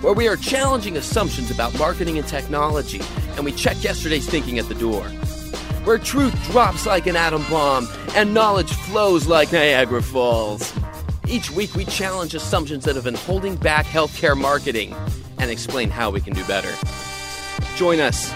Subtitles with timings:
[0.00, 3.00] where we are challenging assumptions about marketing and technology,
[3.36, 5.04] and we check yesterday's thinking at the door.
[5.84, 10.72] Where truth drops like an atom bomb and knowledge flows like Niagara Falls.
[11.26, 14.94] Each week, we challenge assumptions that have been holding back healthcare marketing
[15.38, 16.72] and explain how we can do better.
[17.76, 18.32] Join us.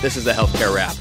[0.00, 0.96] This is the Healthcare Rap.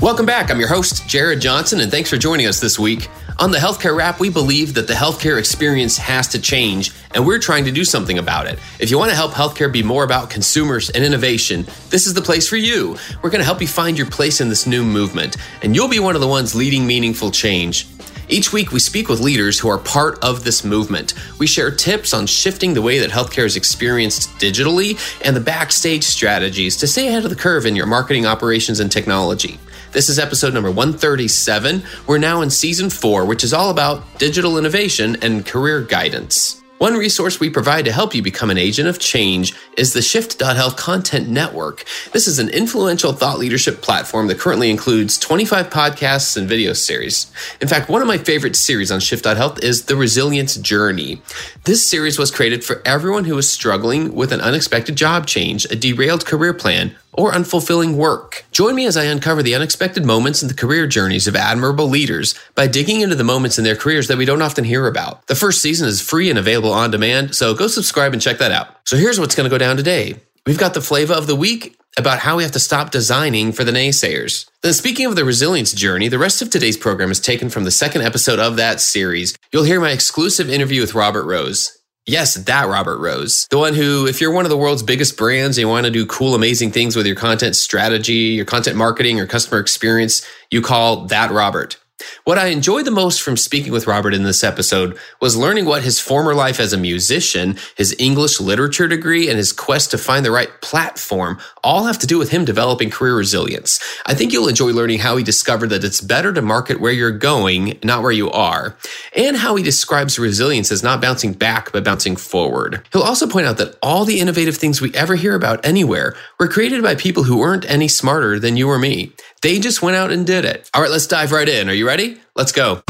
[0.00, 0.50] Welcome back.
[0.50, 3.08] I'm your host, Jared Johnson, and thanks for joining us this week.
[3.40, 7.38] On the Healthcare Rap, we believe that the healthcare experience has to change, and we're
[7.38, 8.58] trying to do something about it.
[8.80, 12.20] If you want to help healthcare be more about consumers and innovation, this is the
[12.20, 12.96] place for you.
[13.22, 16.00] We're going to help you find your place in this new movement, and you'll be
[16.00, 17.86] one of the ones leading meaningful change.
[18.28, 21.14] Each week, we speak with leaders who are part of this movement.
[21.38, 26.02] We share tips on shifting the way that healthcare is experienced digitally and the backstage
[26.02, 29.60] strategies to stay ahead of the curve in your marketing operations and technology.
[29.90, 31.82] This is episode number 137.
[32.06, 36.62] We're now in season four, which is all about digital innovation and career guidance.
[36.76, 40.76] One resource we provide to help you become an agent of change is the Shift.Health
[40.76, 41.84] Content Network.
[42.12, 47.32] This is an influential thought leadership platform that currently includes 25 podcasts and video series.
[47.60, 51.20] In fact, one of my favorite series on Shift.Health is The Resilience Journey.
[51.64, 55.74] This series was created for everyone who is struggling with an unexpected job change, a
[55.74, 58.44] derailed career plan, or unfulfilling work.
[58.52, 62.34] Join me as I uncover the unexpected moments in the career journeys of admirable leaders
[62.54, 65.26] by digging into the moments in their careers that we don't often hear about.
[65.26, 68.52] The first season is free and available on demand, so go subscribe and check that
[68.52, 68.68] out.
[68.84, 70.20] So here's what's going to go down today.
[70.46, 73.64] We've got the flavor of the week about how we have to stop designing for
[73.64, 74.48] the naysayers.
[74.62, 77.70] Then, speaking of the resilience journey, the rest of today's program is taken from the
[77.70, 79.36] second episode of that series.
[79.52, 81.77] You'll hear my exclusive interview with Robert Rose.
[82.08, 83.46] Yes, that Robert Rose.
[83.50, 85.90] The one who, if you're one of the world's biggest brands and you want to
[85.90, 90.62] do cool, amazing things with your content strategy, your content marketing, your customer experience, you
[90.62, 91.76] call that Robert.
[92.24, 95.82] What I enjoyed the most from speaking with Robert in this episode was learning what
[95.82, 100.24] his former life as a musician, his English literature degree, and his quest to find
[100.24, 103.80] the right platform all have to do with him developing career resilience.
[104.06, 107.10] I think you'll enjoy learning how he discovered that it's better to market where you're
[107.10, 108.76] going, not where you are,
[109.16, 112.86] and how he describes resilience as not bouncing back, but bouncing forward.
[112.92, 116.48] He'll also point out that all the innovative things we ever hear about anywhere were
[116.48, 119.12] created by people who weren't any smarter than you or me.
[119.40, 120.68] They just went out and did it.
[120.74, 121.68] All right, let's dive right in.
[121.68, 122.20] Are you ready?
[122.34, 122.82] Let's go.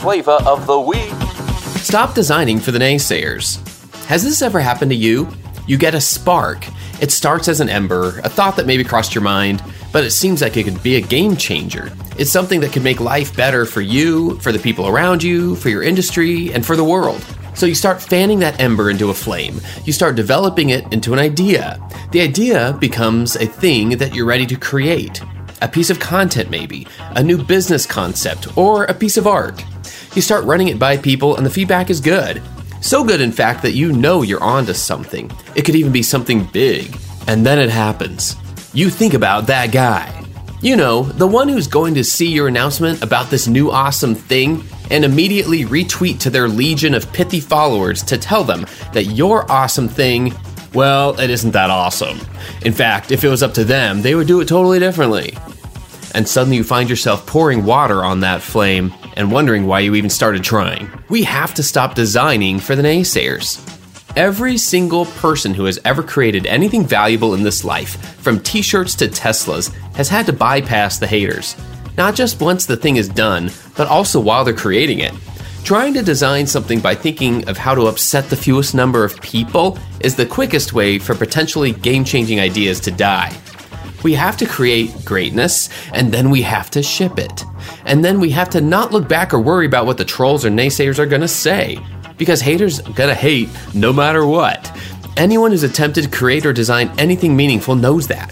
[0.00, 1.12] Flavor of the week.
[1.82, 3.56] Stop designing for the naysayers.
[4.04, 5.28] Has this ever happened to you?
[5.66, 6.66] You get a spark.
[7.00, 9.62] It starts as an ember, a thought that maybe crossed your mind,
[9.92, 11.90] but it seems like it could be a game changer.
[12.18, 15.70] It's something that could make life better for you, for the people around you, for
[15.70, 17.24] your industry, and for the world.
[17.60, 19.60] So you start fanning that ember into a flame.
[19.84, 21.78] You start developing it into an idea.
[22.10, 25.20] The idea becomes a thing that you're ready to create.
[25.60, 29.62] A piece of content, maybe, a new business concept, or a piece of art.
[30.14, 32.40] You start running it by people, and the feedback is good.
[32.80, 35.30] So good, in fact, that you know you're onto something.
[35.54, 36.96] It could even be something big.
[37.26, 38.36] And then it happens.
[38.72, 40.19] You think about that guy.
[40.62, 44.62] You know, the one who's going to see your announcement about this new awesome thing
[44.90, 49.88] and immediately retweet to their legion of pithy followers to tell them that your awesome
[49.88, 50.34] thing,
[50.74, 52.18] well, it isn't that awesome.
[52.60, 55.34] In fact, if it was up to them, they would do it totally differently.
[56.14, 60.10] And suddenly you find yourself pouring water on that flame and wondering why you even
[60.10, 60.90] started trying.
[61.08, 63.79] We have to stop designing for the naysayers.
[64.16, 68.94] Every single person who has ever created anything valuable in this life, from t shirts
[68.96, 71.56] to Teslas, has had to bypass the haters
[72.00, 75.12] not just once the thing is done, but also while they're creating it.
[75.64, 79.78] Trying to design something by thinking of how to upset the fewest number of people
[80.00, 83.36] is the quickest way for potentially game changing ideas to die.
[84.02, 87.44] We have to create greatness, and then we have to ship it.
[87.84, 90.48] And then we have to not look back or worry about what the trolls or
[90.48, 91.78] naysayers are gonna say.
[92.20, 94.70] Because haters gonna hate no matter what.
[95.16, 98.30] Anyone who's attempted to create or design anything meaningful knows that.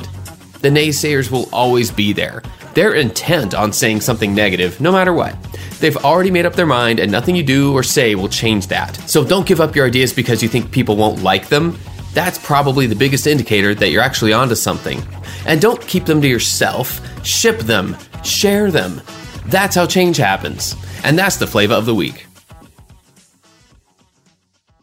[0.60, 2.42] The naysayers will always be there,
[2.74, 5.36] they're intent on saying something negative, no matter what.
[5.80, 8.94] They've already made up their mind, and nothing you do or say will change that.
[9.08, 11.78] So don't give up your ideas because you think people won't like them.
[12.12, 15.02] That's probably the biggest indicator that you're actually onto something.
[15.46, 19.00] And don't keep them to yourself, ship them, share them.
[19.46, 20.76] That's how change happens.
[21.04, 22.27] And that's the flavor of the week.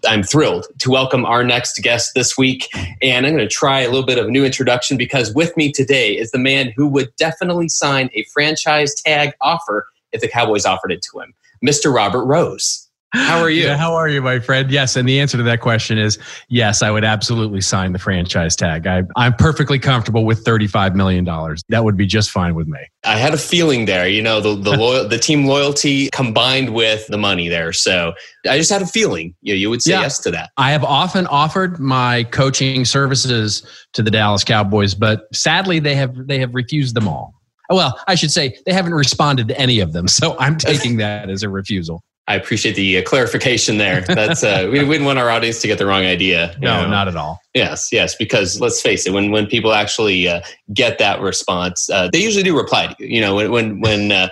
[0.06, 2.68] I'm thrilled to welcome our next guest this week.
[3.02, 5.72] And I'm going to try a little bit of a new introduction because with me
[5.72, 10.66] today is the man who would definitely sign a franchise tag offer if the Cowboys
[10.66, 11.34] offered it to him,
[11.66, 11.94] Mr.
[11.94, 12.85] Robert Rose.
[13.16, 13.64] How are you?
[13.64, 14.70] Yeah, how are you, my friend?
[14.70, 16.20] Yes, and the answer to that question is
[16.50, 16.82] yes.
[16.82, 18.86] I would absolutely sign the franchise tag.
[18.88, 21.64] I, I'm perfectly comfortable with thirty-five million dollars.
[21.70, 22.80] That would be just fine with me.
[23.04, 24.08] I had a feeling there.
[24.08, 27.74] You know, the the, loyal, the team loyalty combined with the money there.
[27.74, 28.14] So
[28.50, 30.02] I just had a feeling you, know, you would say yeah.
[30.02, 30.52] yes to that.
[30.58, 33.64] I have often offered my coaching services
[33.94, 37.34] to the Dallas Cowboys, but sadly they have they have refused them all.
[37.70, 40.08] Well, I should say they haven't responded to any of them.
[40.08, 42.04] So I'm taking that as a refusal.
[42.28, 44.02] I appreciate the uh, clarification there.
[44.02, 46.56] That's uh, we, didn't want our audience to get the wrong idea.
[46.60, 46.90] No, know?
[46.90, 47.40] not at all.
[47.54, 50.42] Yes, yes, because let's face it, when when people actually uh,
[50.74, 53.16] get that response, uh, they usually do reply to you.
[53.16, 54.30] You know, when when when uh,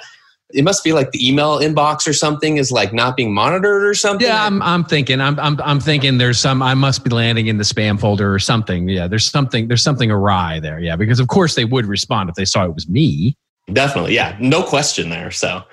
[0.54, 3.94] it must be like the email inbox or something is like not being monitored or
[3.94, 4.28] something.
[4.28, 7.58] Yeah, I'm I'm thinking I'm I'm I'm thinking there's some I must be landing in
[7.58, 8.90] the spam folder or something.
[8.90, 10.80] Yeah, there's something there's something awry there.
[10.80, 13.38] Yeah, because of course they would respond if they saw it was me.
[13.72, 15.32] Definitely, yeah, no question there.
[15.32, 15.64] So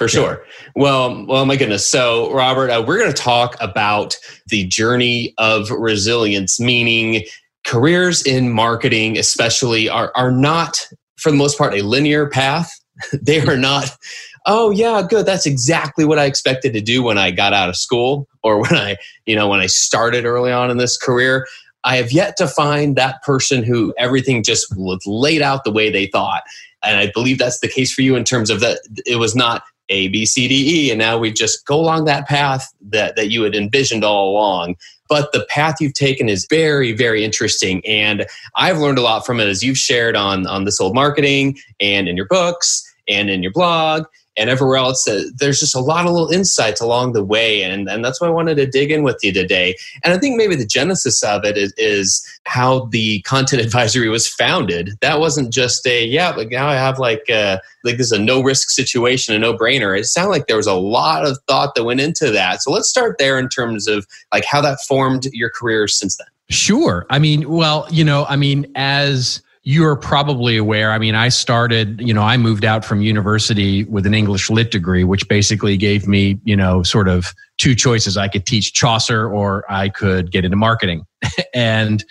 [0.00, 0.42] for sure.
[0.46, 0.70] Yeah.
[0.76, 1.86] Well, well, my goodness.
[1.86, 4.16] So, Robert, uh, we're going to talk about
[4.46, 7.24] the journey of resilience, meaning
[7.66, 10.88] careers in marketing, especially, are are not
[11.18, 12.72] for the most part a linear path.
[13.12, 13.94] they are not.
[14.46, 15.26] Oh yeah, good.
[15.26, 18.76] That's exactly what I expected to do when I got out of school, or when
[18.76, 21.46] I, you know, when I started early on in this career.
[21.84, 25.90] I have yet to find that person who everything just was laid out the way
[25.90, 26.42] they thought.
[26.82, 29.62] And I believe that's the case for you in terms of that it was not
[29.90, 30.90] a, B, C, D, E.
[30.90, 34.76] And now we just go along that path that, that you had envisioned all along.
[35.08, 37.84] But the path you've taken is very, very interesting.
[37.84, 38.26] And
[38.56, 42.08] I've learned a lot from it as you've shared on, on this old marketing and
[42.08, 44.06] in your books and in your blog
[44.40, 45.06] and everywhere else.
[45.06, 47.62] Uh, there's just a lot of little insights along the way.
[47.62, 49.76] And, and that's why I wanted to dig in with you today.
[50.02, 54.26] And I think maybe the genesis of it is, is how the content advisory was
[54.26, 54.92] founded.
[55.02, 58.12] That wasn't just a, yeah, but now I have like, a, uh, like this is
[58.12, 59.98] a no risk situation, a no brainer.
[59.98, 62.62] It sounded like there was a lot of thought that went into that.
[62.62, 66.26] So let's start there in terms of like how that formed your career since then.
[66.48, 67.06] Sure.
[67.10, 70.90] I mean, well, you know, I mean, as, you're probably aware.
[70.90, 74.70] I mean, I started, you know, I moved out from university with an English lit
[74.70, 78.16] degree, which basically gave me, you know, sort of two choices.
[78.16, 81.04] I could teach Chaucer or I could get into marketing.
[81.54, 82.02] and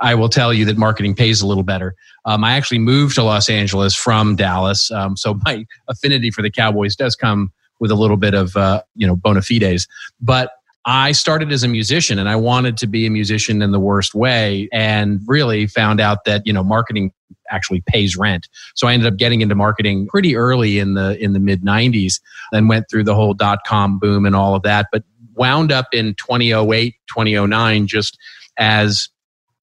[0.00, 1.94] I will tell you that marketing pays a little better.
[2.26, 4.90] Um, I actually moved to Los Angeles from Dallas.
[4.90, 8.82] Um, so my affinity for the Cowboys does come with a little bit of, uh,
[8.96, 9.86] you know, bona fides.
[10.20, 10.50] But
[10.88, 14.14] I started as a musician and I wanted to be a musician in the worst
[14.14, 17.12] way and really found out that, you know, marketing
[17.50, 18.48] actually pays rent.
[18.74, 22.14] So I ended up getting into marketing pretty early in the in the mid 90s
[22.54, 25.04] and went through the whole dot com boom and all of that, but
[25.34, 28.16] wound up in 2008, 2009 just
[28.56, 29.10] as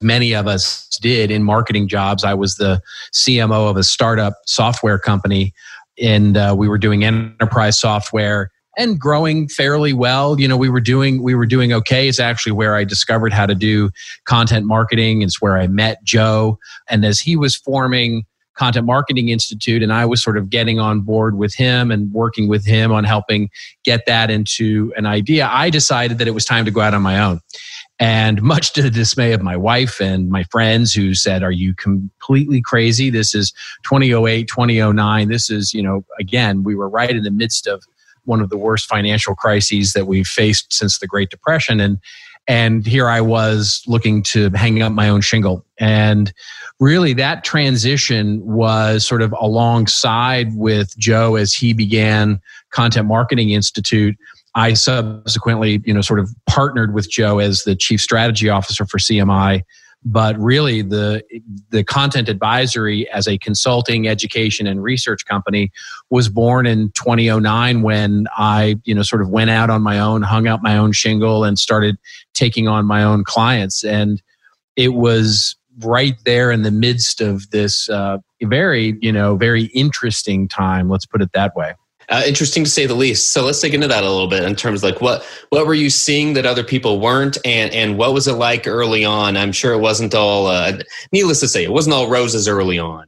[0.01, 2.23] many of us did in marketing jobs.
[2.23, 2.79] I was the
[3.15, 5.55] CMO of a startup software company
[5.99, 10.39] and uh, we were doing enterprise software and growing fairly well.
[10.39, 12.07] You know, we were doing we were doing okay.
[12.07, 13.89] It's actually where I discovered how to do
[14.25, 15.21] content marketing.
[15.21, 20.05] It's where I met Joe, and as he was forming Content Marketing Institute, and I
[20.05, 23.49] was sort of getting on board with him and working with him on helping
[23.83, 25.47] get that into an idea.
[25.51, 27.41] I decided that it was time to go out on my own.
[27.97, 31.73] And much to the dismay of my wife and my friends who said, Are you
[31.75, 33.09] completely crazy?
[33.09, 33.51] This is
[33.83, 35.29] 2008, 2009.
[35.29, 37.83] This is, you know, again, we were right in the midst of
[38.25, 41.79] one of the worst financial crises that we've faced since the Great Depression.
[41.79, 41.99] And
[42.47, 45.65] and here I was looking to hang up my own shingle.
[45.79, 46.31] And
[46.79, 52.39] really, that transition was sort of alongside with Joe as he began
[52.69, 54.15] Content Marketing Institute.
[54.53, 58.99] I subsequently, you know, sort of partnered with Joe as the chief strategy officer for
[58.99, 59.63] CMI
[60.05, 61.23] but really the
[61.71, 65.71] the content advisory as a consulting education and research company
[66.11, 70.21] was born in 2009 when i you know sort of went out on my own
[70.21, 71.97] hung out my own shingle and started
[72.35, 73.83] taking on my own clients.
[73.83, 74.21] And
[74.75, 80.47] it was right there in the midst of this uh, very you know very interesting
[80.47, 81.73] time let's put it that way
[82.09, 83.33] uh, interesting to say the least.
[83.33, 85.73] So let's dig into that a little bit in terms of like what what were
[85.73, 89.37] you seeing that other people weren't, and and what was it like early on?
[89.37, 90.47] I'm sure it wasn't all.
[90.47, 90.79] Uh,
[91.11, 93.05] needless to say, it wasn't all roses early on.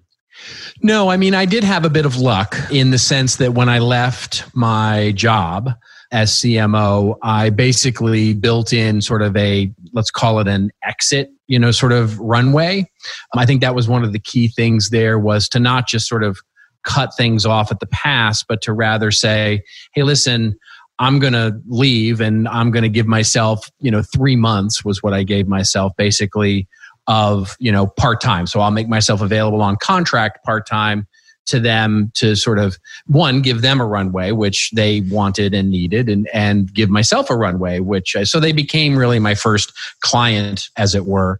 [0.81, 3.67] No, I mean, I did have a bit of luck in the sense that when
[3.67, 5.71] I left my job
[6.11, 11.59] as CMO, I basically built in sort of a, let's call it an exit, you
[11.59, 12.89] know, sort of runway.
[13.35, 16.23] I think that was one of the key things there was to not just sort
[16.23, 16.39] of
[16.87, 19.61] cut things off at the pass, but to rather say,
[19.93, 20.57] hey, listen,
[20.99, 25.03] I'm going to leave and I'm going to give myself, you know, three months was
[25.03, 26.67] what I gave myself basically
[27.05, 28.47] of, you know, part time.
[28.47, 31.07] So I'll make myself available on contract part time
[31.47, 36.09] to them to sort of one give them a runway which they wanted and needed
[36.09, 40.67] and and give myself a runway which I, so they became really my first client
[40.75, 41.39] as it were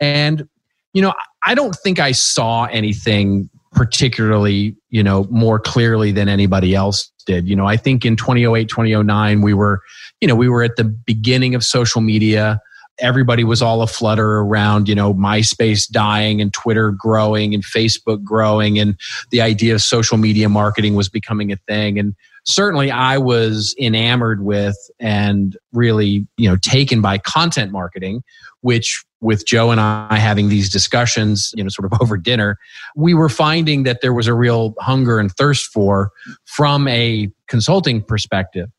[0.00, 0.48] and
[0.94, 1.12] you know
[1.44, 7.48] i don't think i saw anything particularly you know more clearly than anybody else did.
[7.48, 9.80] You know i think in 2008 2009 we were
[10.20, 12.60] you know we were at the beginning of social media.
[13.00, 18.78] Everybody was all aflutter around you know myspace dying and twitter growing and facebook growing
[18.78, 18.96] and
[19.30, 21.98] the idea of social media marketing was becoming a thing.
[21.98, 22.14] And
[22.44, 28.22] certainly i was enamored with and really you know taken by content marketing
[28.60, 32.58] which with Joe and I having these discussions, you know, sort of over dinner,
[32.94, 36.10] we were finding that there was a real hunger and thirst for
[36.44, 38.70] from a consulting perspective.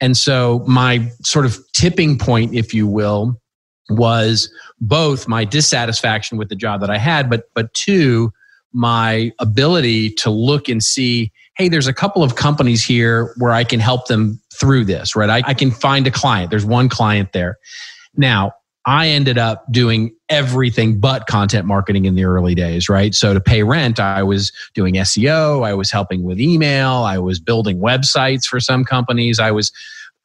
[0.00, 3.40] And so my sort of tipping point, if you will,
[3.88, 8.32] was both my dissatisfaction with the job that I had, but but two,
[8.72, 13.64] my ability to look and see, hey, there's a couple of companies here where I
[13.64, 15.30] can help them through this, right?
[15.30, 16.50] I, I can find a client.
[16.50, 17.58] There's one client there.
[18.16, 18.52] Now,
[18.86, 23.14] I ended up doing everything but content marketing in the early days, right?
[23.14, 27.40] So to pay rent, I was doing SEO, I was helping with email, I was
[27.40, 29.40] building websites for some companies.
[29.40, 29.72] I was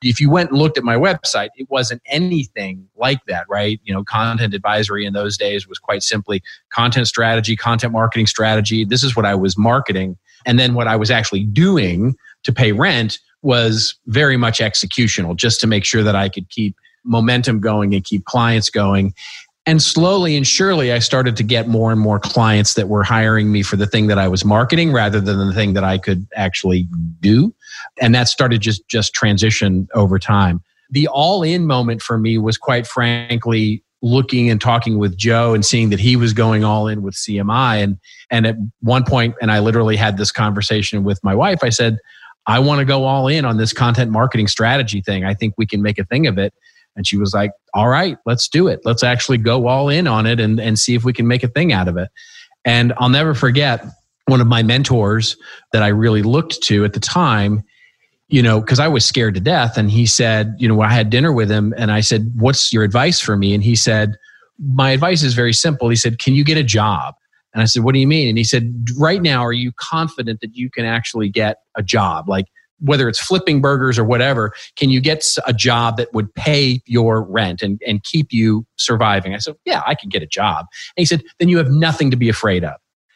[0.02, 3.80] if you went and looked at my website, it wasn't anything like that, right?
[3.84, 8.86] You know, content advisory in those days was quite simply content strategy, content marketing strategy.
[8.86, 10.18] This is what I was marketing.
[10.46, 15.60] And then what I was actually doing to pay rent was very much executional, just
[15.62, 19.14] to make sure that I could keep momentum going and keep clients going.
[19.66, 23.52] And slowly and surely, I started to get more and more clients that were hiring
[23.52, 26.26] me for the thing that I was marketing rather than the thing that I could
[26.36, 26.88] actually
[27.20, 27.54] do.
[28.02, 30.64] And that started just, just transition over time.
[30.90, 35.66] The all in moment for me was quite frankly looking and talking with Joe and
[35.66, 37.84] seeing that he was going all in with CMI.
[37.84, 38.00] And,
[38.32, 42.00] and at one point, and I literally had this conversation with my wife, I said,
[42.48, 45.26] I want to go all in on this content marketing strategy thing.
[45.26, 46.54] I think we can make a thing of it.
[47.00, 48.82] And she was like, all right, let's do it.
[48.84, 51.48] Let's actually go all in on it and, and see if we can make a
[51.48, 52.10] thing out of it.
[52.66, 53.86] And I'll never forget
[54.26, 55.38] one of my mentors
[55.72, 57.64] that I really looked to at the time,
[58.28, 59.78] you know, because I was scared to death.
[59.78, 62.84] And he said, you know, I had dinner with him and I said, what's your
[62.84, 63.54] advice for me?
[63.54, 64.18] And he said,
[64.62, 65.88] my advice is very simple.
[65.88, 67.16] He said, can you get a job?
[67.54, 68.28] And I said, what do you mean?
[68.28, 72.28] And he said, right now, are you confident that you can actually get a job?
[72.28, 72.48] Like,
[72.80, 77.24] whether it's flipping burgers or whatever, can you get a job that would pay your
[77.24, 79.34] rent and, and keep you surviving?
[79.34, 80.66] I said, Yeah, I can get a job.
[80.96, 82.76] And he said, Then you have nothing to be afraid of.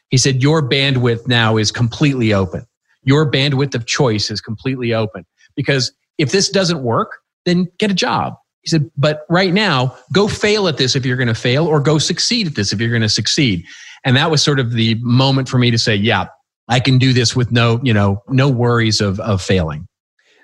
[0.09, 2.65] He said, Your bandwidth now is completely open.
[3.03, 7.95] Your bandwidth of choice is completely open because if this doesn't work, then get a
[7.95, 8.35] job.
[8.61, 11.79] He said, But right now, go fail at this if you're going to fail, or
[11.79, 13.65] go succeed at this if you're going to succeed.
[14.05, 16.27] And that was sort of the moment for me to say, Yeah,
[16.67, 19.87] I can do this with no, you know, no worries of of failing.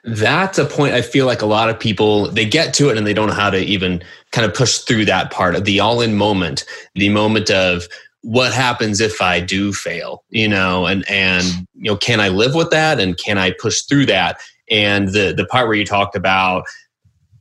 [0.03, 3.05] That's a point I feel like a lot of people they get to it and
[3.05, 6.01] they don't know how to even kind of push through that part of the all
[6.01, 7.87] in moment, the moment of
[8.21, 12.55] what happens if I do fail, you know, and and you know, can I live
[12.55, 14.39] with that and can I push through that?
[14.69, 16.63] And the the part where you talked about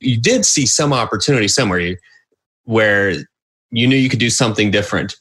[0.00, 1.96] you did see some opportunity somewhere
[2.64, 3.14] where
[3.70, 5.16] you knew you could do something different.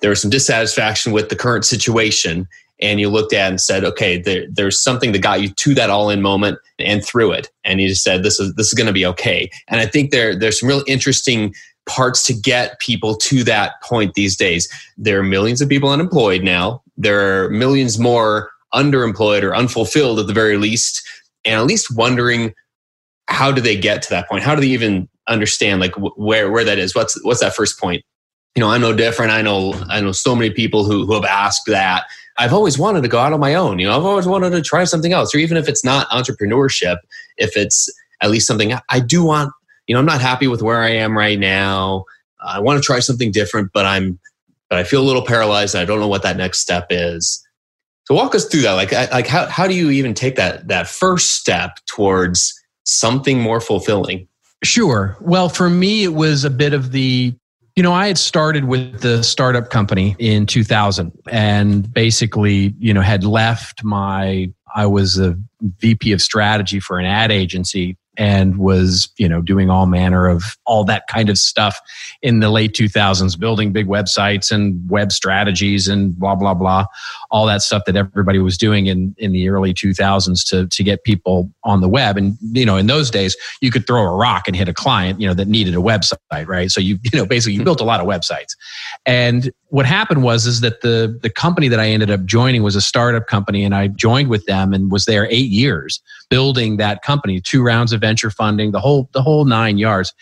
[0.00, 2.46] There was some dissatisfaction with the current situation
[2.80, 5.90] and you looked at and said, okay, there, there's something that got you to that
[5.90, 7.50] all in moment and through it.
[7.64, 9.50] And you just said, this is, this is going to be okay.
[9.68, 11.54] And I think there, there's some real interesting
[11.86, 14.68] parts to get people to that point these days.
[14.96, 16.82] There are millions of people unemployed now.
[16.96, 21.02] There are millions more underemployed or unfulfilled at the very least.
[21.44, 22.54] And at least wondering,
[23.26, 24.42] how do they get to that point?
[24.42, 26.94] How do they even understand like where, where that is?
[26.94, 28.04] What's, what's that first point?
[28.54, 29.32] You know, I'm no different.
[29.32, 32.04] I know, I know so many people who, who have asked that
[32.38, 33.78] I've always wanted to go out on my own.
[33.78, 36.98] You know, I've always wanted to try something else, or even if it's not entrepreneurship,
[37.36, 39.52] if it's at least something I do want.
[39.86, 42.04] You know, I'm not happy with where I am right now.
[42.40, 44.18] I want to try something different, but I'm,
[44.70, 45.74] but I feel a little paralyzed.
[45.74, 47.44] And I don't know what that next step is.
[48.06, 48.72] So walk us through that.
[48.72, 53.60] Like, like how how do you even take that that first step towards something more
[53.60, 54.26] fulfilling?
[54.64, 55.16] Sure.
[55.20, 57.34] Well, for me, it was a bit of the
[57.78, 63.02] You know, I had started with the startup company in 2000 and basically, you know,
[63.02, 65.38] had left my, I was a
[65.78, 70.56] VP of strategy for an ad agency and was you know doing all manner of
[70.66, 71.78] all that kind of stuff
[72.20, 76.84] in the late 2000s building big websites and web strategies and blah blah blah
[77.30, 81.04] all that stuff that everybody was doing in in the early 2000s to to get
[81.04, 82.16] people on the web.
[82.16, 85.20] And you know in those days you could throw a rock and hit a client
[85.20, 86.70] you know that needed a website right?
[86.70, 87.64] So you you know basically you hmm.
[87.64, 88.56] built a lot of websites.
[89.06, 92.74] And what happened was is that the the company that I ended up joining was
[92.74, 97.02] a startup company and I joined with them and was there 8 years building that
[97.02, 100.12] company two rounds of venture funding the whole the whole 9 yards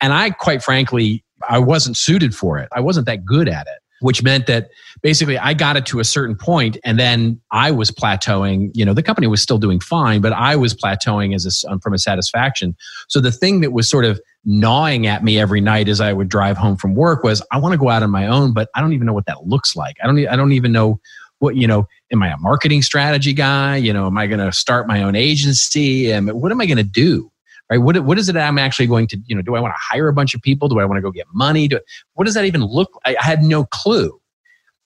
[0.00, 3.78] and I quite frankly I wasn't suited for it I wasn't that good at it
[4.04, 4.68] which meant that
[5.02, 8.70] basically I got it to a certain point and then I was plateauing.
[8.74, 11.80] You know, the company was still doing fine, but I was plateauing as a, um,
[11.80, 12.76] from a satisfaction.
[13.08, 16.28] So the thing that was sort of gnawing at me every night as I would
[16.28, 18.82] drive home from work was I want to go out on my own, but I
[18.82, 19.96] don't even know what that looks like.
[20.02, 21.00] I don't, I don't even know
[21.44, 23.76] what, you know, am I a marketing strategy guy?
[23.76, 26.10] You know, am I going to start my own agency?
[26.10, 27.30] And what am I going to do?
[27.70, 27.78] Right?
[27.78, 30.08] What, what is it I'm actually going to, you know, do I want to hire
[30.08, 30.68] a bunch of people?
[30.68, 31.68] Do I want to go get money?
[31.68, 31.80] Do,
[32.14, 34.20] what does that even look I, I had no clue.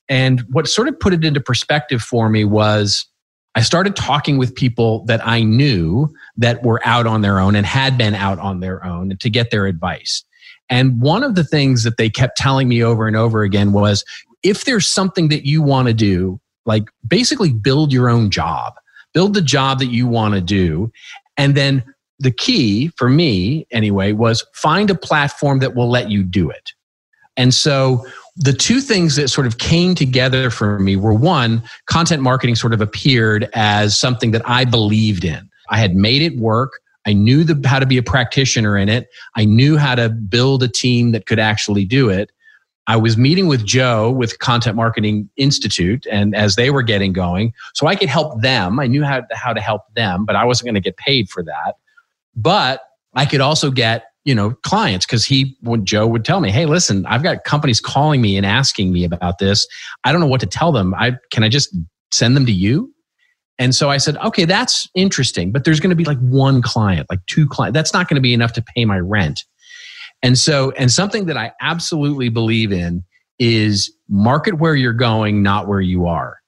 [0.08, 3.06] And what sort of put it into perspective for me was
[3.54, 7.66] I started talking with people that I knew that were out on their own and
[7.66, 10.24] had been out on their own to get their advice.
[10.70, 14.04] And one of the things that they kept telling me over and over again was
[14.42, 18.74] if there's something that you want to do, like basically build your own job,
[19.14, 20.92] build the job that you want to do.
[21.36, 21.82] And then
[22.20, 26.72] the key for me, anyway, was find a platform that will let you do it.
[27.36, 28.04] And so
[28.36, 32.74] the two things that sort of came together for me were one, content marketing sort
[32.74, 35.48] of appeared as something that I believed in.
[35.70, 36.80] I had made it work.
[37.06, 39.08] I knew the, how to be a practitioner in it.
[39.36, 42.30] I knew how to build a team that could actually do it.
[42.88, 47.52] I was meeting with Joe with Content Marketing Institute, and as they were getting going,
[47.74, 48.80] so I could help them.
[48.80, 51.44] I knew how, how to help them, but I wasn't going to get paid for
[51.44, 51.74] that.
[52.34, 52.80] But
[53.14, 56.66] I could also get you know clients because he when joe would tell me hey
[56.66, 59.66] listen i've got companies calling me and asking me about this
[60.04, 61.74] i don't know what to tell them i can i just
[62.10, 62.92] send them to you
[63.58, 67.06] and so i said okay that's interesting but there's going to be like one client
[67.08, 69.44] like two clients that's not going to be enough to pay my rent
[70.22, 73.04] and so and something that i absolutely believe in
[73.38, 76.38] is market where you're going not where you are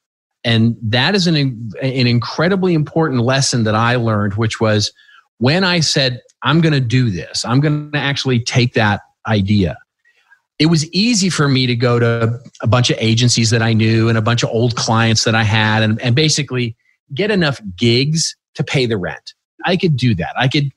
[0.43, 4.93] and that is an, an incredibly important lesson that i learned which was
[5.39, 7.45] when i said I'm going to do this.
[7.45, 9.77] I'm going to actually take that idea.
[10.59, 14.09] It was easy for me to go to a bunch of agencies that I knew
[14.09, 16.77] and a bunch of old clients that I had and, and basically
[17.15, 19.35] get enough gigs to pay the rent.
[19.65, 20.35] I could do that.
[20.37, 20.71] I could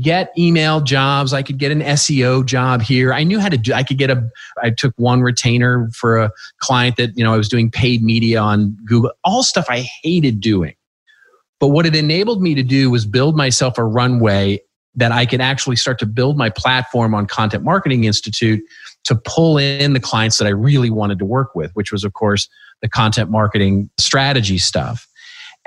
[0.00, 1.32] get email jobs.
[1.32, 3.12] I could get an SEO job here.
[3.12, 4.28] I knew how to do, I could get a,
[4.62, 6.30] I took one retainer for a
[6.60, 10.40] client that, you know, I was doing paid media on Google, all stuff I hated
[10.40, 10.74] doing.
[11.60, 14.60] But what it enabled me to do was build myself a runway
[14.94, 18.62] that I could actually start to build my platform on Content Marketing Institute
[19.04, 22.12] to pull in the clients that I really wanted to work with, which was, of
[22.12, 22.48] course,
[22.82, 25.07] the content marketing strategy stuff.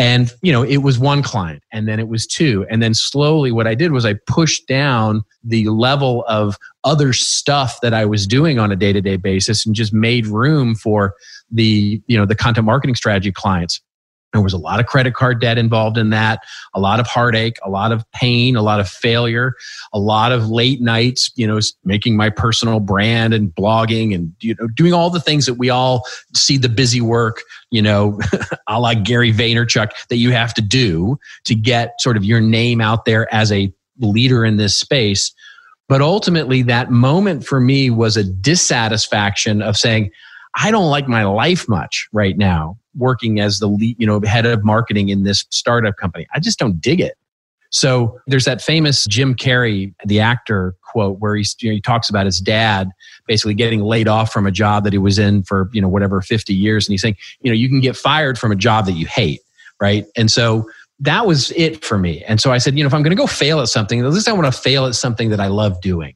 [0.01, 2.65] And, you know, it was one client and then it was two.
[2.71, 7.79] And then slowly what I did was I pushed down the level of other stuff
[7.81, 11.13] that I was doing on a day to day basis and just made room for
[11.51, 13.79] the, you know, the content marketing strategy clients.
[14.33, 16.39] There was a lot of credit card debt involved in that,
[16.73, 19.55] a lot of heartache, a lot of pain, a lot of failure,
[19.91, 24.55] a lot of late nights, you know, making my personal brand and blogging and, you
[24.59, 27.41] know, doing all the things that we all see the busy work,
[27.71, 28.19] you know,
[28.67, 32.79] a la Gary Vaynerchuk that you have to do to get sort of your name
[32.79, 35.33] out there as a leader in this space.
[35.89, 40.11] But ultimately, that moment for me was a dissatisfaction of saying,
[40.55, 44.45] I don't like my life much right now working as the lead, you know, head
[44.45, 46.27] of marketing in this startup company.
[46.33, 47.17] I just don't dig it.
[47.71, 52.09] So there's that famous Jim Carrey, the actor quote where he, you know, he talks
[52.09, 52.89] about his dad
[53.27, 56.21] basically getting laid off from a job that he was in for, you know, whatever,
[56.21, 56.85] 50 years.
[56.85, 59.39] And he's saying, you know, you can get fired from a job that you hate.
[59.79, 60.05] Right.
[60.17, 62.23] And so that was it for me.
[62.25, 64.05] And so I said, you know, if I'm going to go fail at something, at
[64.11, 66.13] least I want to fail at something that I love doing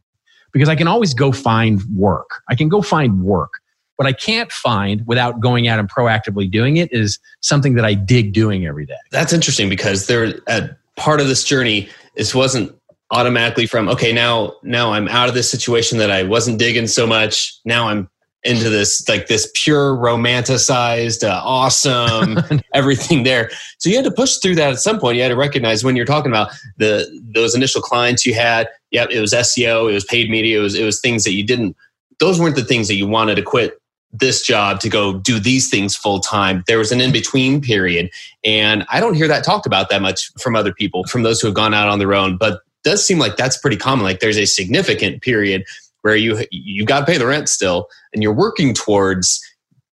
[0.51, 2.41] because I can always go find work.
[2.49, 3.61] I can go find work.
[3.97, 7.93] What I can't find without going out and proactively doing it is something that I
[7.93, 8.97] dig doing every day.
[9.11, 12.75] That's interesting because there, a part of this journey, this wasn't
[13.11, 17.05] automatically from okay now now i'm out of this situation that i wasn't digging so
[17.05, 17.53] much.
[17.63, 18.09] Now i'm
[18.45, 22.37] into this like this pure romanticized uh, awesome
[22.73, 23.49] everything there.
[23.79, 25.15] So you had to push through that at some point.
[25.17, 28.69] You had to recognize when you're talking about the those initial clients you had.
[28.91, 31.45] Yep it was seo it was paid media it was it was things that you
[31.45, 31.75] didn't
[32.19, 33.81] those weren't the things that you wanted to quit
[34.19, 36.63] this job to go do these things full time.
[36.67, 38.09] There was an in between period.
[38.43, 41.47] And I don't hear that talked about that much from other people, from those who
[41.47, 42.37] have gone out on their own.
[42.37, 44.05] But does seem like that's pretty common.
[44.05, 45.65] Like there's a significant period
[46.03, 49.41] where you you got to pay the rent still, and you're working towards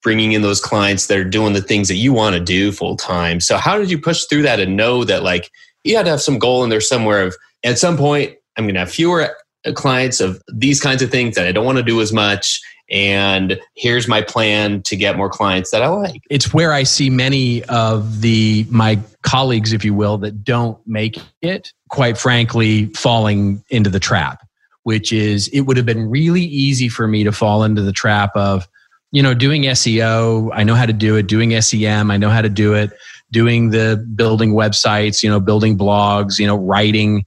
[0.04, 2.96] bringing in those clients that are doing the things that you want to do full
[2.96, 3.40] time.
[3.40, 5.50] So how did you push through that and know that like
[5.84, 8.76] you had to have some goal in there somewhere of at some point I'm going
[8.76, 9.36] to have fewer
[9.74, 13.60] clients of these kinds of things that I don't want to do as much and
[13.76, 16.22] here's my plan to get more clients that I like.
[16.30, 21.18] It's where I see many of the my colleagues if you will that don't make
[21.42, 24.46] it quite frankly falling into the trap
[24.86, 28.32] which is it would have been really easy for me to fall into the trap
[28.36, 28.68] of
[29.12, 31.28] you know doing SEO I know how to do it.
[31.28, 32.92] Doing SEM I know how to do it.
[33.32, 37.26] Doing the building websites you know building blogs you know writing.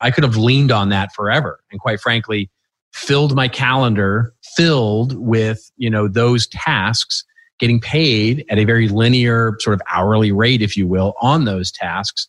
[0.00, 2.50] I could have leaned on that forever and quite frankly
[2.92, 7.24] filled my calendar filled with you know those tasks
[7.58, 11.70] getting paid at a very linear sort of hourly rate if you will on those
[11.70, 12.28] tasks.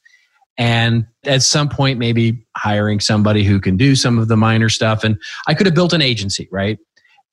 [0.58, 5.04] And at some point maybe hiring somebody who can do some of the minor stuff.
[5.04, 6.78] And i could have built an agency right?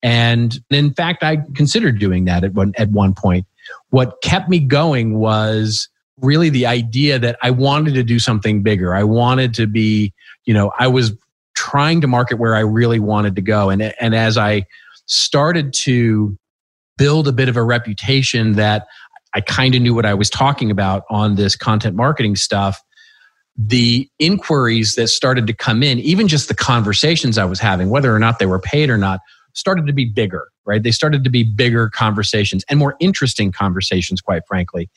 [0.01, 3.45] And in fact i considered doing that at one at one point.
[3.89, 5.89] What kept me going was
[6.21, 8.95] really the idea that i wanted to do something bigger.
[8.95, 10.13] I wanted to be
[10.45, 11.13] you know i was
[11.55, 13.69] trying to market where I really wanted to go.
[13.69, 14.65] And, and as I
[15.05, 16.37] started to
[16.97, 18.87] build a bit of a reputation that
[19.33, 22.81] I kind of knew what I was talking about on this content marketing stuff,
[23.57, 28.15] the inquiries that started to come in, even just the conversations I was having, whether
[28.15, 29.19] or not they were paid or not,
[29.53, 30.83] started to be bigger, right?
[30.83, 34.89] They started to be bigger conversations and more interesting conversations, quite frankly.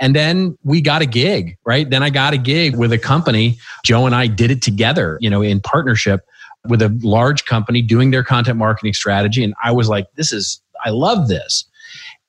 [0.00, 1.88] And then we got a gig, right?
[1.88, 3.58] Then I got a gig with a company.
[3.84, 6.26] Joe and I did it together, you know, in partnership
[6.68, 9.42] with a large company doing their content marketing strategy.
[9.42, 11.64] And I was like, this is, I love this.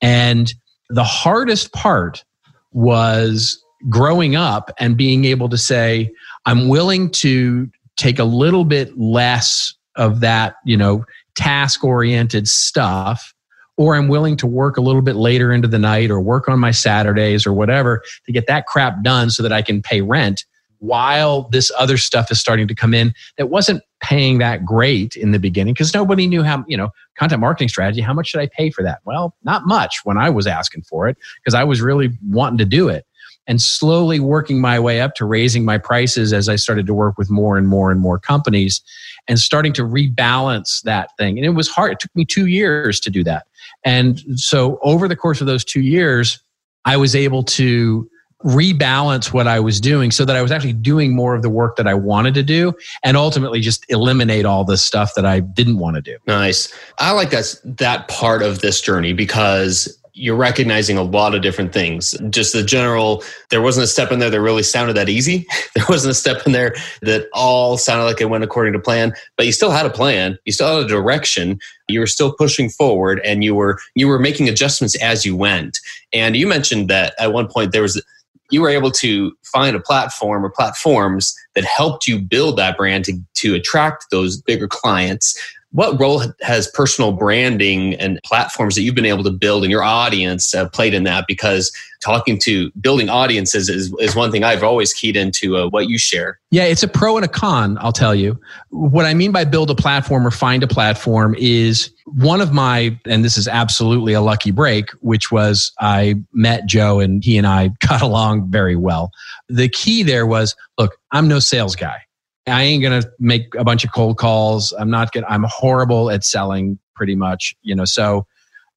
[0.00, 0.52] And
[0.90, 2.24] the hardest part
[2.72, 6.10] was growing up and being able to say,
[6.46, 11.04] I'm willing to take a little bit less of that, you know,
[11.36, 13.34] task oriented stuff
[13.76, 16.60] or I'm willing to work a little bit later into the night or work on
[16.60, 20.44] my Saturdays or whatever to get that crap done so that I can pay rent
[20.84, 25.32] while this other stuff is starting to come in that wasn't paying that great in
[25.32, 28.48] the beginning because nobody knew how, you know, content marketing strategy, how much should I
[28.48, 29.00] pay for that?
[29.04, 32.66] Well, not much when I was asking for it because I was really wanting to
[32.66, 33.06] do it
[33.46, 37.16] and slowly working my way up to raising my prices as I started to work
[37.16, 38.82] with more and more and more companies
[39.26, 41.38] and starting to rebalance that thing.
[41.38, 41.92] And it was hard.
[41.92, 43.46] It took me two years to do that.
[43.84, 46.38] And so over the course of those two years,
[46.84, 48.08] I was able to
[48.44, 51.76] rebalance what I was doing so that I was actually doing more of the work
[51.76, 55.78] that I wanted to do and ultimately just eliminate all the stuff that I didn't
[55.78, 56.18] want to do.
[56.26, 56.72] Nice.
[56.98, 61.72] I like that that part of this journey because you're recognizing a lot of different
[61.72, 62.12] things.
[62.30, 65.46] Just the general, there wasn't a step in there that really sounded that easy.
[65.74, 69.12] There wasn't a step in there that all sounded like it went according to plan,
[69.36, 70.38] but you still had a plan.
[70.44, 71.58] You still had a direction.
[71.88, 75.80] You were still pushing forward and you were, you were making adjustments as you went.
[76.12, 78.00] And you mentioned that at one point there was,
[78.50, 83.04] you were able to find a platform or platforms that helped you build that brand
[83.06, 85.38] to, to attract those bigger clients
[85.74, 89.82] what role has personal branding and platforms that you've been able to build in your
[89.82, 91.24] audience uh, played in that?
[91.26, 95.88] Because talking to building audiences is, is one thing I've always keyed into uh, what
[95.88, 96.38] you share.
[96.52, 98.40] Yeah, it's a pro and a con, I'll tell you.
[98.70, 102.96] What I mean by build a platform or find a platform is one of my,
[103.04, 107.48] and this is absolutely a lucky break, which was I met Joe and he and
[107.48, 109.10] I got along very well.
[109.48, 111.96] The key there was look, I'm no sales guy.
[112.46, 114.72] I ain't gonna make a bunch of cold calls.
[114.78, 115.26] I'm not gonna.
[115.28, 117.54] I'm horrible at selling, pretty much.
[117.62, 118.26] You know, so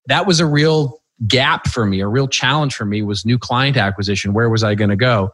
[0.06, 2.00] that was a real gap for me.
[2.00, 4.32] A real challenge for me was new client acquisition.
[4.32, 5.30] Where was I to go?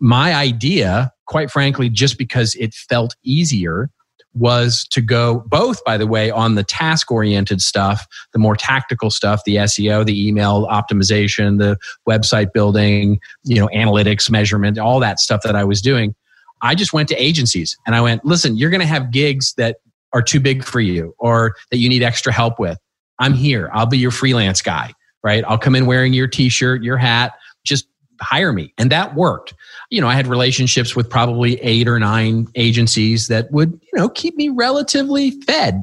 [0.00, 3.90] My idea, quite frankly, just because it felt easier,
[4.34, 9.10] was to go both, by the way, on the task oriented stuff, the more tactical
[9.10, 11.76] stuff, the SEO, the email optimization, the
[12.08, 16.14] website building, you know, analytics, measurement, all that stuff that I was doing
[16.62, 19.76] I just went to agencies and I went, listen, you're going to have gigs that
[20.12, 22.78] are too big for you or that you need extra help with.
[23.18, 23.70] I'm here.
[23.72, 24.92] I'll be your freelance guy,
[25.22, 25.44] right?
[25.46, 27.32] I'll come in wearing your t shirt, your hat,
[27.64, 27.86] just
[28.20, 28.72] hire me.
[28.78, 29.54] And that worked.
[29.90, 34.08] You know, I had relationships with probably eight or nine agencies that would, you know,
[34.08, 35.82] keep me relatively fed.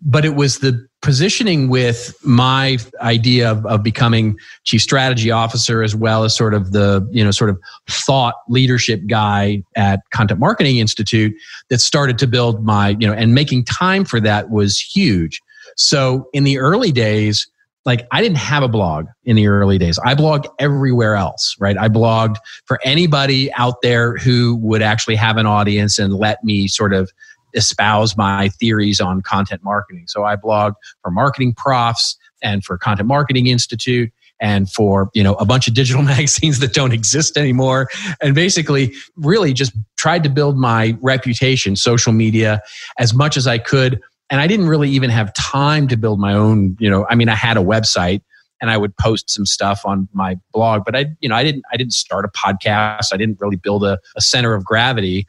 [0.00, 5.94] But it was the positioning with my idea of, of becoming chief strategy officer as
[5.94, 10.78] well as sort of the you know sort of thought leadership guy at content marketing
[10.78, 11.34] institute
[11.68, 15.40] that started to build my you know and making time for that was huge
[15.76, 17.46] So in the early days,
[17.84, 19.98] like I didn't have a blog in the early days.
[20.04, 21.76] I blogged everywhere else, right?
[21.76, 26.66] I blogged for anybody out there who would actually have an audience and let me
[26.66, 27.12] sort of
[27.54, 30.04] espouse my theories on content marketing.
[30.06, 35.44] So I blogged for MarketingProfs and for Content Marketing Institute and for you know a
[35.44, 37.88] bunch of digital magazines that don't exist anymore
[38.20, 42.60] and basically really just tried to build my reputation social media
[42.98, 46.34] as much as i could and i didn't really even have time to build my
[46.34, 48.20] own you know i mean i had a website
[48.60, 51.62] and i would post some stuff on my blog but i you know i didn't
[51.72, 55.26] i didn't start a podcast i didn't really build a, a center of gravity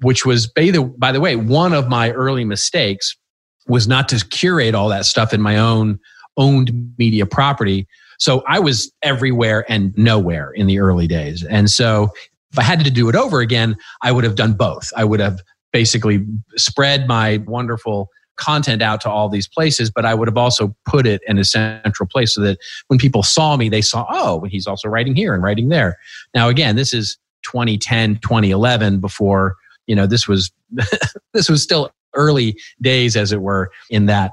[0.00, 3.16] which was by the, by the way one of my early mistakes
[3.66, 5.98] was not to curate all that stuff in my own
[6.36, 7.86] owned media property
[8.18, 11.44] so I was everywhere and nowhere in the early days.
[11.44, 12.10] And so
[12.52, 14.88] if I had to do it over again, I would have done both.
[14.96, 15.40] I would have
[15.72, 16.24] basically
[16.56, 21.06] spread my wonderful content out to all these places, but I would have also put
[21.06, 24.66] it in a central place so that when people saw me, they saw, oh, he's
[24.66, 25.98] also writing here and writing there.
[26.34, 30.50] Now, again, this is 2010, 2011 before, you know, this was,
[31.32, 34.32] this was still early days, as it were, in that.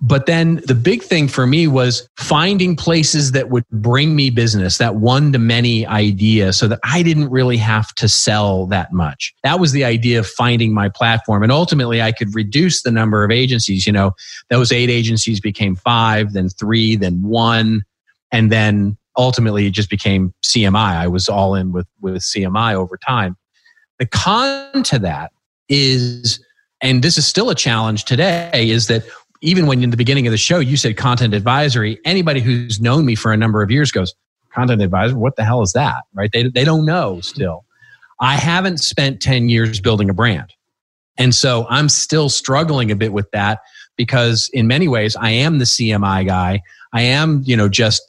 [0.00, 4.78] But then the big thing for me was finding places that would bring me business,
[4.78, 9.34] that one to many idea, so that I didn't really have to sell that much.
[9.42, 11.42] That was the idea of finding my platform.
[11.42, 13.86] And ultimately, I could reduce the number of agencies.
[13.86, 14.12] You know,
[14.50, 17.82] those eight agencies became five, then three, then one.
[18.30, 20.96] And then ultimately, it just became CMI.
[20.96, 23.36] I was all in with, with CMI over time.
[23.98, 25.32] The con to that
[25.68, 26.42] is,
[26.80, 29.02] and this is still a challenge today, is that
[29.42, 33.04] even when in the beginning of the show you said content advisory, anybody who's known
[33.04, 34.14] me for a number of years goes,
[34.50, 36.04] content advisor, what the hell is that?
[36.14, 36.30] Right?
[36.32, 37.64] They, they don't know still.
[38.20, 40.54] I haven't spent 10 years building a brand.
[41.18, 43.60] And so I'm still struggling a bit with that
[43.96, 46.62] because in many ways I am the CMI guy.
[46.92, 48.02] I am, you know, just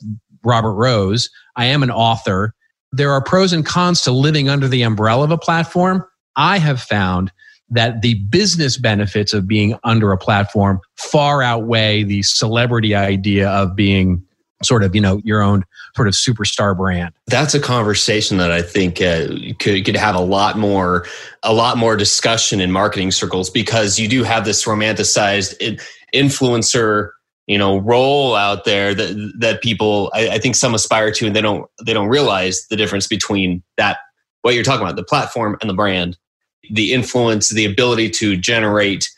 [0.44, 1.30] Robert Rose.
[1.56, 2.54] I am an author.
[2.92, 6.06] There are pros and cons to living under the umbrella of a platform.
[6.36, 7.32] I have found
[7.70, 13.76] that the business benefits of being under a platform far outweigh the celebrity idea of
[13.76, 14.24] being
[14.64, 15.64] sort of you know your own
[15.96, 19.28] sort of superstar brand that's a conversation that i think uh,
[19.60, 21.06] could could have a lot more
[21.44, 25.80] a lot more discussion in marketing circles because you do have this romanticized
[26.14, 27.12] influencer
[27.50, 31.36] you know role out there that that people I, I think some aspire to and
[31.36, 33.98] they don't they don't realize the difference between that
[34.44, 36.18] what you're talking about the platform and the brand
[36.70, 39.10] the influence, the ability to generate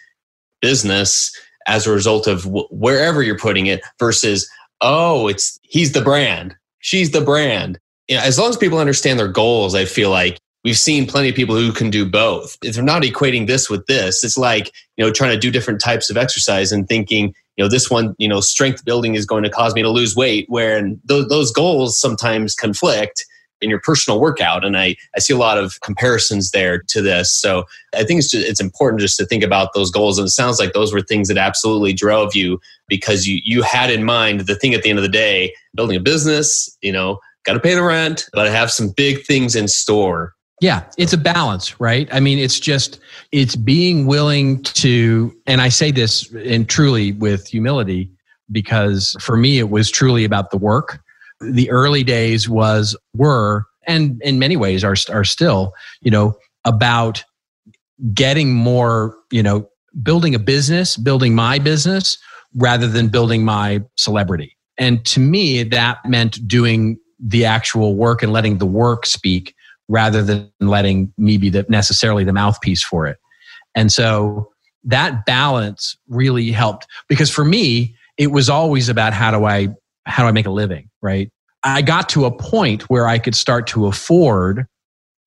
[0.62, 1.36] business
[1.68, 4.50] as a result of wherever you're putting it versus,
[4.82, 7.80] oh, it's he's the brand, she's the brand.
[8.08, 11.30] You know, as long as people understand their goals, I feel like we've seen plenty
[11.30, 12.58] of people who can do both.
[12.64, 15.82] If they're not equating this with this, it's like, you know, trying to do different
[15.82, 19.44] types of exercise and thinking, you know, this one, you know, strength building is going
[19.44, 23.26] to cause me to lose weight, where those, those goals sometimes conflict
[23.60, 24.66] in your personal workout.
[24.66, 27.32] And I, I see a lot of comparisons there to this.
[27.32, 30.18] So I think it's just, it's important just to think about those goals.
[30.18, 33.92] And it sounds like those were things that absolutely drove you because you, you had
[33.92, 37.20] in mind the thing at the end of the day, building a business, you know,
[37.46, 40.34] got to pay the rent, but I have some big things in store.
[40.62, 42.08] Yeah, it's a balance, right?
[42.14, 43.00] I mean, it's just,
[43.34, 48.10] it's being willing to, and I say this and truly with humility,
[48.52, 51.02] because for me, it was truly about the work
[51.42, 57.24] the early days was were and in many ways are are still you know about
[58.14, 59.68] getting more you know
[60.04, 62.18] building a business building my business
[62.56, 68.32] rather than building my celebrity and to me that meant doing the actual work and
[68.32, 69.56] letting the work speak
[69.88, 73.18] rather than letting me be the, necessarily the mouthpiece for it
[73.76, 74.50] and so
[74.84, 79.68] that balance really helped because for me it was always about how do i
[80.06, 81.30] how do I make a living, right?
[81.64, 84.66] I got to a point where I could start to afford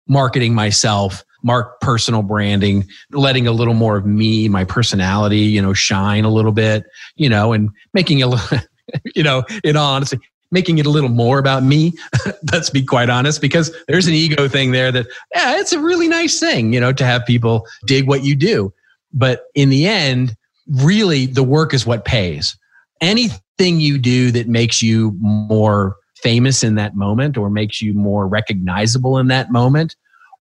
[0.09, 5.73] marketing myself, mark personal branding, letting a little more of me, my personality, you know,
[5.73, 6.85] shine a little bit,
[7.17, 8.59] you know, and making a little,
[9.15, 10.19] you know, in all honesty,
[10.55, 11.93] making it a little more about me.
[12.53, 16.09] Let's be quite honest, because there's an ego thing there that, yeah, it's a really
[16.09, 18.73] nice thing, you know, to have people dig what you do.
[19.13, 20.37] But in the end,
[20.69, 22.57] really the work is what pays.
[23.03, 28.27] Anything you do that makes you more famous in that moment or makes you more
[28.27, 29.95] recognizable in that moment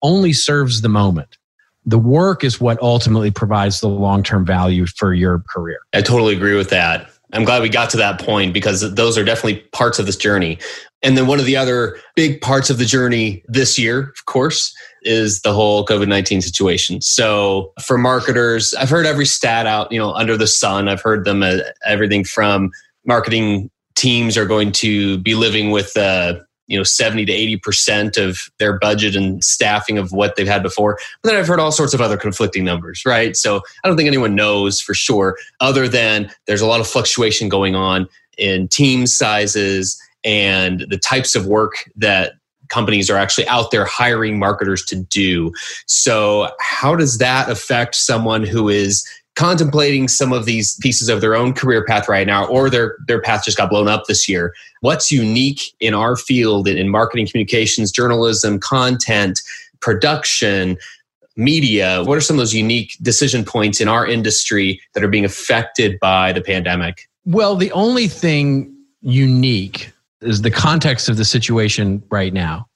[0.04, 1.38] only serves the moment.
[1.86, 5.80] The work is what ultimately provides the long term value for your career.
[5.94, 7.11] I totally agree with that.
[7.34, 10.58] I'm glad we got to that point because those are definitely parts of this journey.
[11.04, 14.74] And then one of the other big parts of the journey this year, of course,
[15.04, 17.02] is the whole COVID 19 situation.
[17.02, 20.88] So for marketers, I've heard every stat out, you know, under the sun.
[20.88, 22.70] I've heard them uh, everything from
[23.06, 26.36] marketing teams are going to be living with uh,
[26.72, 30.64] you know 70 to 80 percent of their budget and staffing of what they've had
[30.64, 30.98] before.
[31.22, 33.36] But then i've heard all sorts of other conflicting numbers right?
[33.36, 37.50] So i don't think anyone knows for sure other than there's a lot of fluctuation
[37.50, 38.08] going on
[38.38, 42.34] in team sizes and the types of work that
[42.70, 45.52] companies are actually out there hiring marketers to do.
[45.86, 51.36] So how does that affect someone who is contemplating some of these pieces of their
[51.36, 54.54] own career path right now or their their path just got blown up this year
[54.82, 59.42] what's unique in our field in marketing communications journalism content
[59.80, 60.78] production
[61.36, 62.04] media?
[62.04, 66.00] What are some of those unique decision points in our industry that are being affected
[66.00, 67.10] by the pandemic?
[67.26, 69.92] Well the only thing unique
[70.22, 72.68] is the context of the situation right now.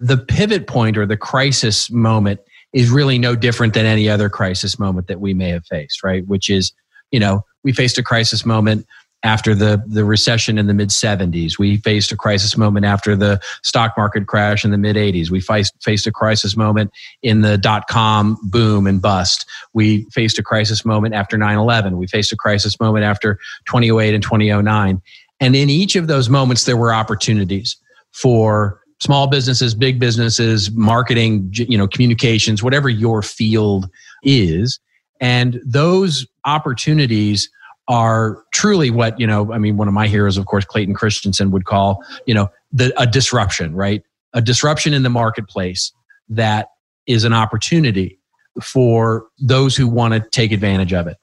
[0.00, 2.40] The pivot point or the crisis moment
[2.72, 6.26] is really no different than any other crisis moment that we may have faced, right?
[6.26, 6.72] Which is,
[7.10, 8.86] you know, we faced a crisis moment
[9.22, 11.58] after the, the recession in the mid 70s.
[11.58, 15.30] We faced a crisis moment after the stock market crash in the mid 80s.
[15.30, 16.90] We faced, faced a crisis moment
[17.22, 19.46] in the dot com boom and bust.
[19.74, 21.98] We faced a crisis moment after 9 11.
[21.98, 23.34] We faced a crisis moment after
[23.66, 25.02] 2008 and 2009.
[25.40, 27.76] And in each of those moments, there were opportunities
[28.12, 33.88] for small businesses, big businesses, marketing, you know, communications, whatever your field
[34.22, 34.78] is.
[35.20, 37.50] And those opportunities
[37.88, 41.50] are truly what, you know, I mean, one of my heroes, of course, Clayton Christensen
[41.50, 44.02] would call, you know, the, a disruption, right?
[44.32, 45.92] A disruption in the marketplace
[46.28, 46.68] that
[47.06, 48.18] is an opportunity
[48.62, 51.16] for those who want to take advantage of it.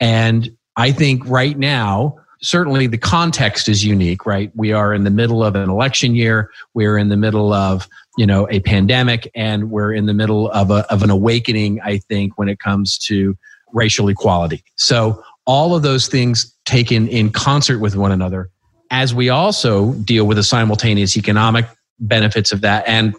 [0.00, 4.50] And I think right now, certainly the context is unique, right?
[4.54, 6.50] We are in the middle of an election year.
[6.74, 10.70] We're in the middle of, you know, a pandemic and we're in the middle of
[10.70, 13.36] a, of an awakening, I think, when it comes to
[13.72, 14.62] racial equality.
[14.76, 18.50] So all of those things taken in concert with one another
[18.90, 21.66] as we also deal with the simultaneous economic
[22.00, 23.14] benefits of that and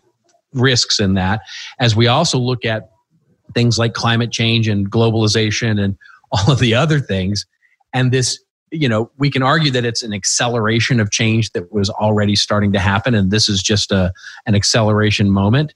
[0.54, 1.42] risks in that,
[1.80, 2.90] as we also look at
[3.54, 5.98] things like climate change and globalization and
[6.32, 7.46] all of the other things,
[7.94, 8.40] and this
[8.72, 12.72] you know, we can argue that it's an acceleration of change that was already starting
[12.74, 14.14] to happen, and this is just a
[14.46, 15.74] an acceleration moment.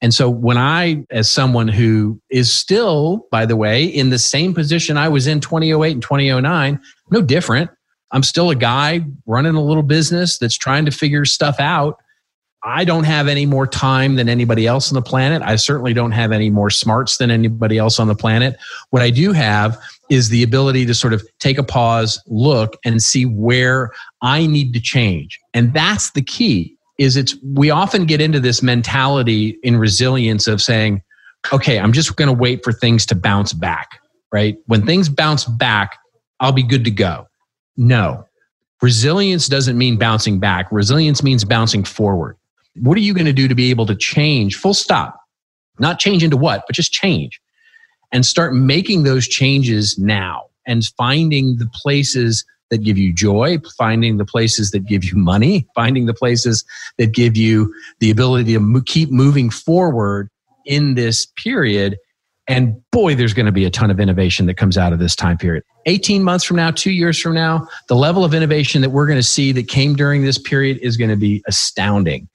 [0.00, 4.52] And so, when I, as someone who is still, by the way, in the same
[4.52, 7.70] position I was in 2008 and 2009, no different.
[8.10, 12.00] I'm still a guy running a little business that's trying to figure stuff out.
[12.62, 15.42] I don't have any more time than anybody else on the planet.
[15.42, 18.56] I certainly don't have any more smarts than anybody else on the planet.
[18.90, 19.78] What I do have
[20.10, 23.90] is the ability to sort of take a pause, look and see where
[24.22, 25.38] I need to change.
[25.54, 30.62] And that's the key is it's we often get into this mentality in resilience of
[30.62, 31.02] saying,
[31.52, 34.00] okay, I'm just going to wait for things to bounce back,
[34.32, 34.56] right?
[34.66, 35.98] When things bounce back,
[36.40, 37.26] I'll be good to go.
[37.76, 38.24] No.
[38.80, 40.70] Resilience doesn't mean bouncing back.
[40.70, 42.36] Resilience means bouncing forward.
[42.76, 45.18] What are you going to do to be able to change full stop?
[45.78, 47.40] Not change into what, but just change
[48.12, 54.16] and start making those changes now and finding the places that give you joy, finding
[54.16, 56.64] the places that give you money, finding the places
[56.98, 60.28] that give you the ability to keep moving forward
[60.64, 61.96] in this period.
[62.46, 65.14] And boy, there's going to be a ton of innovation that comes out of this
[65.14, 65.62] time period.
[65.86, 69.18] 18 months from now, two years from now, the level of innovation that we're going
[69.18, 72.28] to see that came during this period is going to be astounding.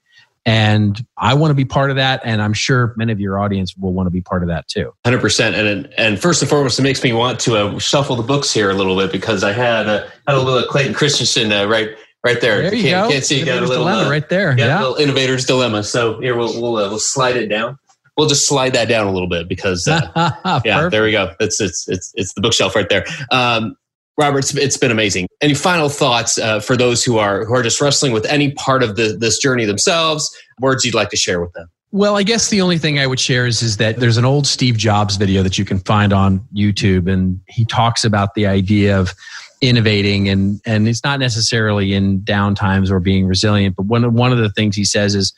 [0.46, 2.22] And I want to be part of that.
[2.24, 4.92] And I'm sure many of your audience will want to be part of that too.
[5.04, 5.54] 100%.
[5.54, 8.70] And, and first and foremost, it makes me want to uh, shuffle the books here
[8.70, 11.90] a little bit because I had, uh, had a little Clayton Christensen uh, right
[12.24, 12.62] right there.
[12.62, 13.12] There you, can't, go.
[13.12, 13.38] Can't see.
[13.38, 14.56] You got a little dilemma uh, right there.
[14.58, 14.80] Yeah, yeah.
[14.80, 15.82] little innovator's dilemma.
[15.84, 17.78] So here we'll we'll, uh, we'll slide it down.
[18.16, 21.34] We'll just slide that down a little bit because uh, yeah, there we go.
[21.40, 23.04] It's it's it's it's the bookshelf right there.
[23.30, 23.76] Um,
[24.20, 25.28] Robert, it's, it's been amazing.
[25.40, 28.82] Any final thoughts uh, for those who are who are just wrestling with any part
[28.82, 30.30] of the, this journey themselves?
[30.60, 31.70] Words you'd like to share with them?
[31.90, 34.46] Well, I guess the only thing I would share is, is that there's an old
[34.46, 39.00] Steve Jobs video that you can find on YouTube, and he talks about the idea
[39.00, 39.14] of
[39.62, 44.32] innovating and and it's not necessarily in downtimes or being resilient but one of one
[44.32, 45.34] of the things he says is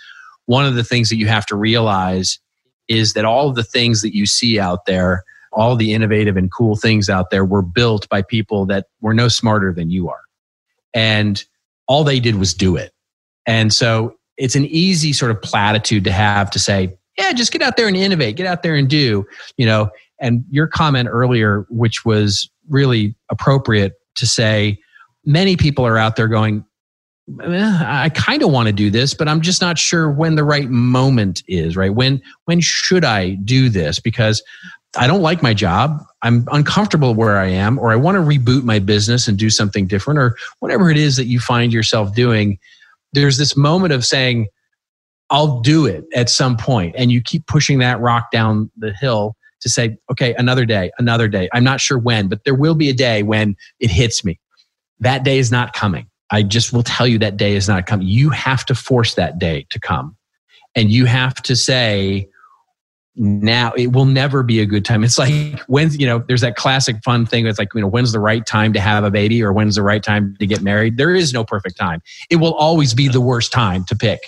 [0.46, 2.38] one of the things that you have to realize
[2.86, 6.50] is that all of the things that you see out there all the innovative and
[6.50, 10.22] cool things out there were built by people that were no smarter than you are.
[10.94, 11.42] And
[11.86, 12.92] all they did was do it.
[13.46, 17.62] And so it's an easy sort of platitude to have to say, yeah, just get
[17.62, 19.26] out there and innovate, get out there and do,
[19.56, 19.90] you know.
[20.20, 24.78] And your comment earlier, which was really appropriate to say,
[25.24, 26.64] many people are out there going,
[27.42, 30.44] eh, I kind of want to do this, but I'm just not sure when the
[30.44, 31.94] right moment is, right?
[31.94, 34.00] When when should I do this?
[34.00, 34.42] Because
[34.96, 36.04] I don't like my job.
[36.22, 39.86] I'm uncomfortable where I am, or I want to reboot my business and do something
[39.86, 42.58] different, or whatever it is that you find yourself doing.
[43.12, 44.48] There's this moment of saying,
[45.30, 46.94] I'll do it at some point.
[46.96, 51.26] And you keep pushing that rock down the hill to say, okay, another day, another
[51.26, 51.48] day.
[51.54, 54.38] I'm not sure when, but there will be a day when it hits me.
[55.00, 56.06] That day is not coming.
[56.30, 58.06] I just will tell you that day is not coming.
[58.06, 60.16] You have to force that day to come.
[60.74, 62.28] And you have to say,
[63.14, 65.04] now it will never be a good time.
[65.04, 67.46] It's like when, you know, there's that classic fun thing.
[67.46, 69.82] It's like, you know, when's the right time to have a baby or when's the
[69.82, 70.96] right time to get married?
[70.96, 72.00] There is no perfect time.
[72.30, 74.20] It will always be the worst time to pick,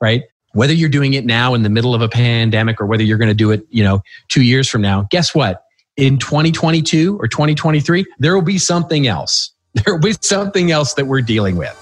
[0.00, 0.24] right?
[0.52, 3.28] Whether you're doing it now in the middle of a pandemic or whether you're going
[3.28, 5.64] to do it, you know, two years from now, guess what?
[5.96, 9.52] In 2022 or 2023, there will be something else.
[9.84, 11.76] There will be something else that we're dealing with.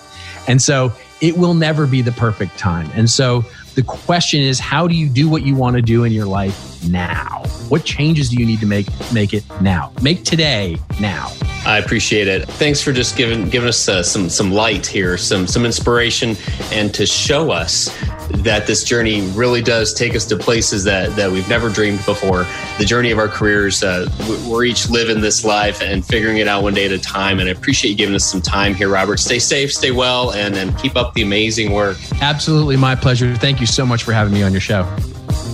[0.49, 0.92] And so
[1.22, 2.90] it will never be the perfect time.
[2.94, 3.44] And so
[3.77, 6.83] the question is, how do you do what you want to do in your life
[6.89, 7.43] now?
[7.68, 9.93] What changes do you need to make make it now?
[10.01, 11.31] Make today now.
[11.66, 12.49] I appreciate it.
[12.49, 16.37] Thanks for just giving giving us uh, some some light here, some some inspiration,
[16.72, 17.95] and to show us
[18.43, 22.47] that this journey really does take us to places that that we've never dreamed before.
[22.79, 24.09] The journey of our careers, uh,
[24.49, 27.41] we're each living this life and figuring it out one day at a time.
[27.41, 29.18] And I appreciate you giving us some time here, Robert.
[29.18, 31.97] Stay safe, stay well, and and keep up the amazing work.
[32.20, 33.35] Absolutely, my pleasure.
[33.37, 34.85] Thank you so much for having me on your show.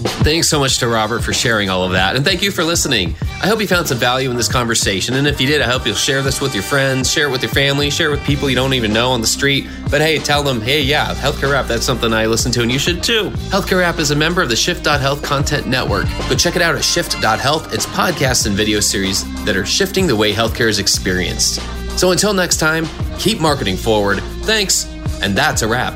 [0.03, 2.17] Thanks so much to Robert for sharing all of that.
[2.17, 3.15] And thank you for listening.
[3.43, 5.15] I hope you found some value in this conversation.
[5.15, 7.43] And if you did, I hope you'll share this with your friends, share it with
[7.43, 9.67] your family, share it with people you don't even know on the street.
[9.91, 12.79] But hey, tell them, hey, yeah, Healthcare Rap, that's something I listen to and you
[12.79, 13.31] should too.
[13.51, 16.07] Healthcare Rap is a member of the Shift.Health Content Network.
[16.29, 17.73] Go check it out at Shift.Health.
[17.73, 21.61] It's podcasts and video series that are shifting the way healthcare is experienced.
[21.99, 22.87] So until next time,
[23.19, 24.21] keep marketing forward.
[24.45, 24.87] Thanks,
[25.23, 25.95] and that's a wrap.